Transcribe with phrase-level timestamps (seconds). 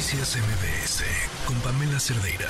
[0.00, 1.04] Noticias MBS
[1.46, 2.48] con Pamela Cerdeira.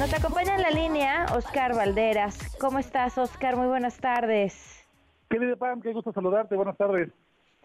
[0.00, 2.56] Nos acompaña en la línea Oscar Valderas.
[2.58, 3.54] ¿Cómo estás, Oscar?
[3.54, 4.84] Muy buenas tardes.
[5.30, 6.56] Querida Pam, qué gusto saludarte.
[6.56, 7.10] Buenas tardes.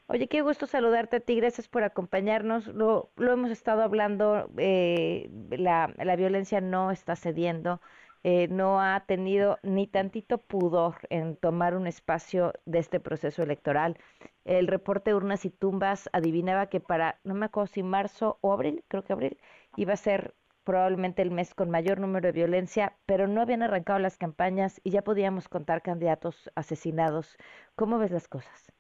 [0.06, 1.36] Oye, qué gusto saludarte a ti.
[1.38, 2.68] Gracias por acompañarnos.
[2.68, 4.48] Lo, lo hemos estado hablando.
[4.58, 7.82] Eh, la, la violencia no está cediendo.
[8.24, 13.98] Eh, no ha tenido ni tantito pudor en tomar un espacio de este proceso electoral.
[14.46, 18.84] El reporte urnas y tumbas adivinaba que para, no me acuerdo si marzo o abril,
[18.88, 19.38] creo que abril,
[19.76, 24.00] iba a ser probablemente el mes con mayor número de violencia, pero no habían arrancado
[24.00, 27.38] las campañas y ya podíamos contar candidatos asesinados.
[27.76, 28.74] ¿Cómo ves las cosas?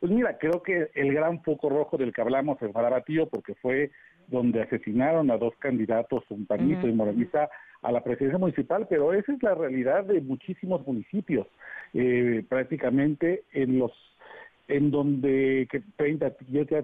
[0.00, 3.90] Pues mira, creo que el gran foco rojo del que hablamos es Marabatío, porque fue
[4.28, 7.48] donde asesinaron a dos candidatos, un panito y morenista,
[7.82, 11.46] a la presidencia municipal, pero esa es la realidad de muchísimos municipios,
[11.94, 13.92] eh, prácticamente en los
[14.68, 16.30] en donde que 30,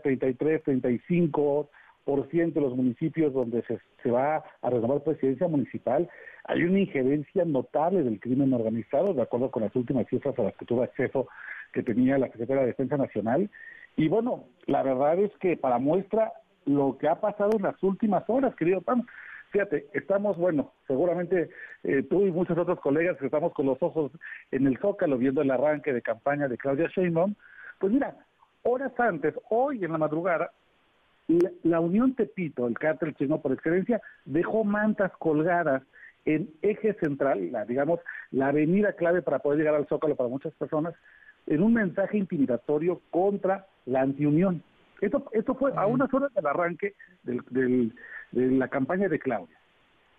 [0.01, 1.71] 33, 35 por ciento
[2.05, 6.09] de los municipios donde se, se va a renovar presidencia municipal,
[6.45, 10.57] hay una injerencia notable del crimen organizado, de acuerdo con las últimas cifras a las
[10.57, 11.29] que tuvo acceso
[11.73, 13.49] que tenía la Secretaría de Defensa Nacional.
[13.97, 16.33] Y bueno, la verdad es que para muestra
[16.65, 19.07] lo que ha pasado en las últimas horas, querido Pam,
[19.51, 21.51] fíjate, estamos, bueno, seguramente
[21.85, 24.13] eh, tú y muchos otros colegas que estamos con los ojos
[24.51, 27.35] en el zócalo viendo el arranque de campaña de Claudia Sheinbaum,
[27.79, 28.17] pues mira,
[28.63, 30.51] horas antes, hoy en la madrugada,
[31.63, 35.83] la, Unión Tepito, el cártel chino por excelencia, dejó mantas colgadas
[36.25, 40.55] en eje central, la, digamos, la avenida clave para poder llegar al Zócalo para muchas
[40.55, 40.95] personas,
[41.47, 44.63] en un mensaje intimidatorio contra la antiunión.
[45.01, 46.95] Esto, esto fue a unas horas del arranque
[47.25, 47.93] del,
[48.31, 49.57] de la campaña de Claudia.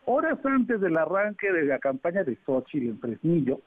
[0.05, 3.61] Horas antes del arranque de la campaña de Xochitl en Fresnillo,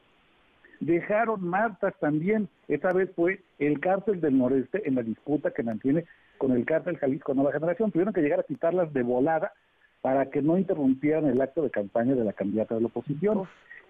[0.80, 2.48] dejaron Martas también.
[2.68, 6.04] Esta vez fue el cártel del noreste en la disputa que mantiene
[6.38, 7.90] con el cártel Jalisco Nueva Generación.
[7.90, 9.52] Tuvieron que llegar a quitarlas de volada
[10.00, 13.44] para que no interrumpieran el acto de campaña de la candidata de la oposición.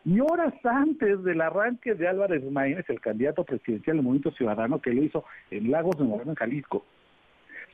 [0.04, 4.92] Y horas antes del arranque de Álvarez Maínez, el candidato presidencial del Movimiento Ciudadano, que
[4.92, 6.84] lo hizo en Lagos de Moreno, en Jalisco,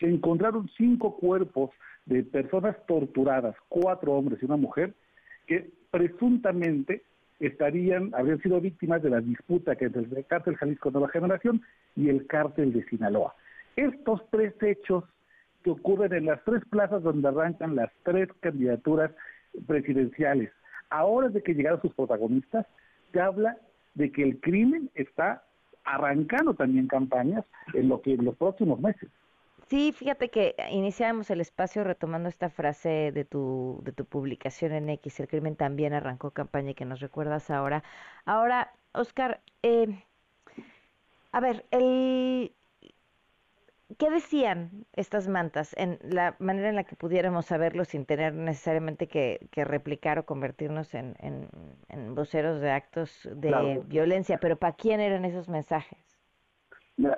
[0.00, 1.70] se encontraron cinco cuerpos
[2.06, 4.94] de personas torturadas, cuatro hombres y una mujer,
[5.46, 7.02] que presuntamente
[7.38, 11.62] estarían, habrían sido víctimas de la disputa que entre el cártel Jalisco Nueva Generación
[11.96, 13.34] y el cártel de Sinaloa.
[13.76, 15.04] Estos tres hechos
[15.62, 19.12] que ocurren en las tres plazas donde arrancan las tres candidaturas
[19.66, 20.50] presidenciales,
[20.90, 22.66] ahora de que llegaron sus protagonistas,
[23.12, 23.56] se habla
[23.94, 25.44] de que el crimen está
[25.84, 27.44] arrancando también campañas
[27.74, 29.08] en lo que en los próximos meses.
[29.68, 34.90] Sí, fíjate que iniciamos el espacio retomando esta frase de tu, de tu publicación en
[34.90, 37.82] X, el crimen también arrancó campaña y que nos recuerdas ahora.
[38.26, 40.04] Ahora, Oscar, eh,
[41.30, 42.52] a ver, el,
[43.98, 49.06] ¿qué decían estas mantas en la manera en la que pudiéramos saberlo sin tener necesariamente
[49.08, 51.16] que, replicar o convertirnos en,
[52.14, 54.38] voceros de actos de violencia?
[54.40, 55.98] Pero ¿para quién eran esos mensajes?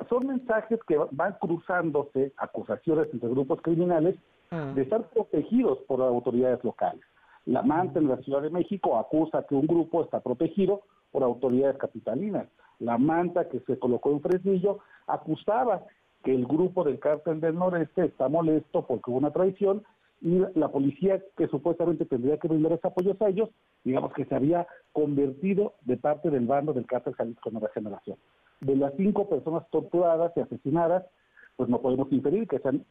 [0.08, 4.16] son mensajes que van cruzándose, acusaciones entre grupos criminales,
[4.50, 4.72] ah.
[4.74, 7.04] de estar protegidos por autoridades locales.
[7.44, 11.76] La Manta en la Ciudad de México acusa que un grupo está protegido por autoridades
[11.76, 12.48] capitalinas.
[12.78, 15.82] La Manta, que se colocó en Fresnillo, acusaba
[16.24, 19.84] que el grupo del cártel del noreste está molesto porque hubo una traición
[20.22, 23.50] y la policía que supuestamente tendría que brindar ese apoyo a ellos,
[23.84, 28.16] digamos que se había convertido de parte del bando del cártel Jalisco Nueva Generación.
[28.60, 31.04] De las cinco personas torturadas y asesinadas,
[31.56, 32.84] pues no podemos inferir que sean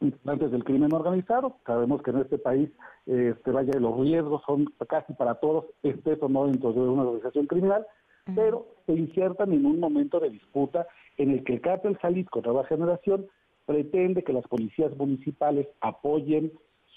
[0.00, 1.58] integrantes del crimen organizado.
[1.66, 2.70] Sabemos que en este país,
[3.06, 7.46] este, vaya, los riesgos son casi para todos, este o no dentro de una organización
[7.46, 7.86] criminal,
[8.34, 12.64] pero se insertan en un momento de disputa en el que el cártel Jalisco Nueva
[12.64, 13.26] Generación
[13.66, 16.52] pretende que las policías municipales apoyen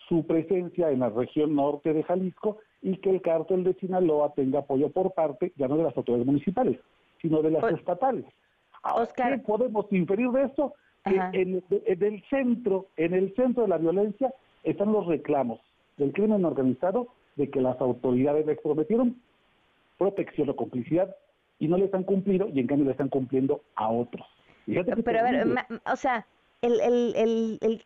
[0.07, 4.59] su presencia en la región norte de Jalisco y que el cártel de Sinaloa tenga
[4.59, 6.79] apoyo por parte ya no de las autoridades municipales,
[7.21, 8.25] sino de las estatales.
[9.15, 10.73] ¿Qué podemos inferir de esto?
[11.05, 11.63] Que en,
[12.03, 14.33] el centro, en el centro de la violencia
[14.63, 15.59] están los reclamos
[15.97, 19.15] del crimen organizado de que las autoridades les prometieron
[20.01, 21.15] protección o complicidad
[21.59, 24.25] y no les han cumplido y en cambio le están cumpliendo a otros.
[24.65, 25.47] Pero a ver,
[25.85, 26.25] o sea,
[26.63, 27.85] el, el, el,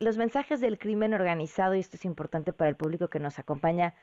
[0.00, 3.94] los mensajes del crimen organizado, y esto es importante para el público que nos acompaña,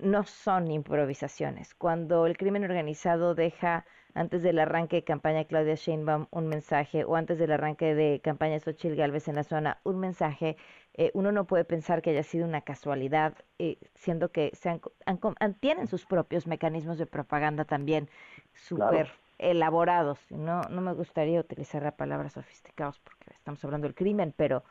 [0.00, 1.72] no son improvisaciones.
[1.76, 7.14] Cuando el crimen organizado deja antes del arranque de campaña Claudia Sheinbaum un mensaje o
[7.14, 10.56] antes del arranque de campaña Xochitl Galvez en la zona un mensaje,
[10.94, 15.54] eh, uno no puede pensar que haya sido una casualidad, eh, siendo que se han,
[15.60, 18.08] tienen sus propios mecanismos de propaganda también
[18.54, 19.08] súper
[19.38, 20.18] elaborados.
[20.30, 24.62] No, no me gustaría utilizar la palabra sofisticados porque estamos hablando del crimen, pero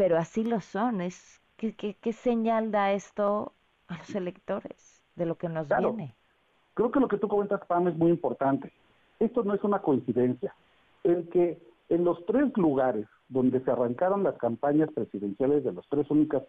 [0.00, 1.02] pero así lo son.
[1.02, 3.52] Es, ¿qué, qué, señal da esto
[3.86, 6.14] a los electores de lo que nos viene?
[6.72, 8.72] Creo que lo que tú comentas, Pam, es muy importante.
[9.18, 10.54] Esto no es una coincidencia.
[11.04, 11.60] El que
[11.90, 16.42] en los tres lugares donde se arrancaron las campañas presidenciales de los tres únicas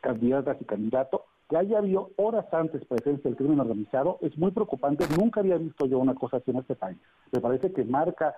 [0.00, 5.06] candidatas y candidatos, que haya habido horas antes presencia del crimen organizado es muy preocupante.
[5.16, 6.98] Nunca había visto yo una cosa así en este país.
[7.32, 8.34] Me parece que marca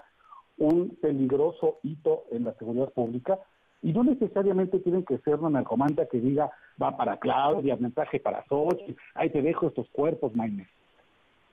[0.59, 3.39] un peligroso hito en la seguridad pública
[3.83, 6.51] y no necesariamente tienen que ser una narcomanta que diga
[6.81, 10.69] va para Claudia, mensaje para Sochi, ahí te dejo estos cuerpos, Maines.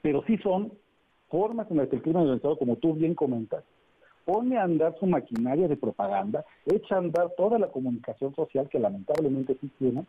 [0.02, 0.74] Pero sí son
[1.30, 3.64] formas en las que el crimen organizado, como tú bien comentas,
[4.28, 8.78] pone a andar su maquinaria de propaganda, echa a andar toda la comunicación social que
[8.78, 10.04] lamentablemente sí tiene,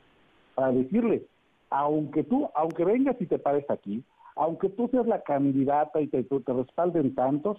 [0.57, 1.23] para decirle,
[1.71, 4.03] aunque tú, aunque vengas y te pares aquí,
[4.35, 7.59] aunque tú seas la candidata y te, respalden tantos,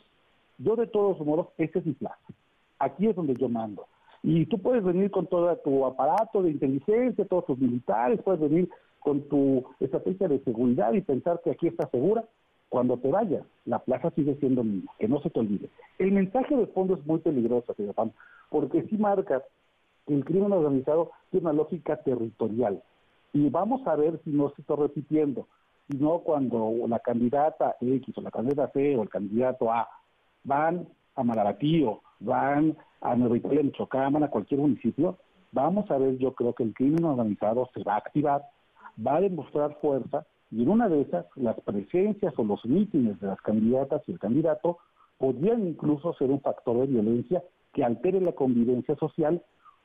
[0.57, 2.11] yo de todos modos, ese es mi plan.
[2.79, 3.85] Aquí es donde yo mando.
[4.21, 8.69] Y tú puedes venir con todo tu aparato de inteligencia, todos tus militares, puedes venir
[8.99, 12.25] con tu estrategia de seguridad y pensar que aquí estás segura,
[12.69, 15.69] cuando te vayas, la plaza sigue siendo mía, que no se te olvide.
[15.97, 18.11] El mensaje de fondo es muy peligroso, señor Pam,
[18.49, 19.43] porque si marca
[20.05, 22.81] que el crimen organizado tiene una lógica territorial.
[23.33, 25.47] Y vamos a ver si no se está repitiendo,
[25.89, 29.87] sino cuando la candidata X o la candidata C o el candidato A
[30.43, 35.17] van a Mararatío, van a Nueva Italia, Michoacán, a cualquier municipio,
[35.51, 38.43] vamos a ver, yo creo que el crimen organizado se va a activar,
[39.05, 43.27] va a demostrar fuerza y en una de esas, las presencias o los mítines de
[43.27, 44.79] las candidatas y el candidato
[45.17, 47.43] podrían incluso ser un factor de violencia
[47.73, 49.43] que altere la convivencia social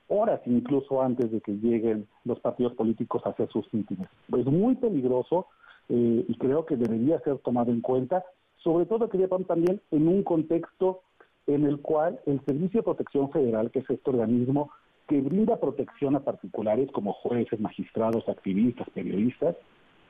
[0.09, 4.09] horas incluso antes de que lleguen los partidos políticos a hacer sus mítines.
[4.37, 5.47] Es muy peligroso
[5.89, 8.25] eh, y creo que debería ser tomado en cuenta,
[8.59, 11.01] sobre todo quería también en un contexto
[11.47, 14.71] en el cual el Servicio de Protección Federal, que es este organismo
[15.07, 19.55] que brinda protección a particulares como jueces, magistrados, activistas, periodistas,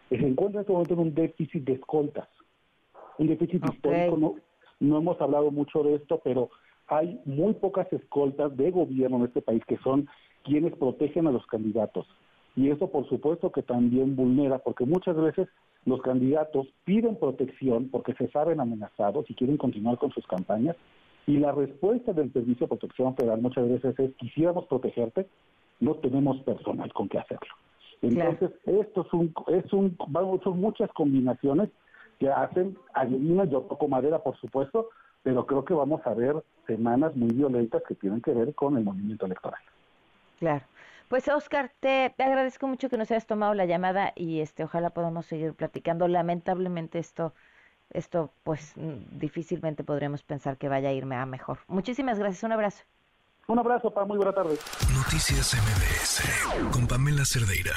[0.09, 2.29] se encuentra en este momento en un déficit de escoltas.
[3.19, 4.35] Un déficit histórico, no,
[4.81, 6.51] no hemos hablado mucho de esto, pero
[6.89, 10.09] hay muy pocas escoltas de gobierno en este país que son
[10.43, 12.07] quienes protegen a los candidatos.
[12.57, 15.49] Y eso por supuesto que también vulnera, porque muchas veces
[15.85, 20.77] los candidatos piden protección porque se saben amenazados y quieren continuar con sus campañas.
[21.27, 25.27] Y la respuesta del Servicio de Protección Federal muchas veces es, quisiéramos protegerte,
[25.81, 27.55] no tenemos personal con qué hacerlo.
[28.05, 29.97] Entonces, esto es un, es un,
[30.43, 31.71] son muchas combinaciones
[32.19, 34.91] que hacen, adivina, yo toco madera, por supuesto,
[35.23, 36.37] pero creo que vamos a ver
[36.67, 39.61] semanas muy violentas que tienen que ver con el movimiento electoral.
[40.39, 40.65] Claro.
[41.09, 45.27] Pues Oscar, te, agradezco mucho que nos hayas tomado la llamada y este ojalá podamos
[45.27, 46.09] seguir platicando.
[46.09, 47.35] Lamentablemente esto
[47.91, 51.59] esto pues mm, difícilmente podremos pensar que vaya a irme a mejor.
[51.69, 52.85] Muchísimas gracias, un abrazo.
[53.47, 54.57] Un abrazo, para muy buena tarde.
[54.95, 57.75] Noticias MBS con Pamela Cerdeira.